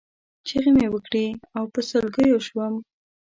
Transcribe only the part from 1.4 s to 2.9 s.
او په سلګیو شوم.